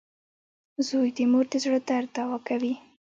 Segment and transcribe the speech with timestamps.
[0.87, 2.73] •زوی د مور د زړۀ درد دوا وي.